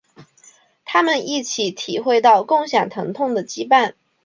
[0.83, 3.93] 他们一起体会到共享疼痛的羁绊。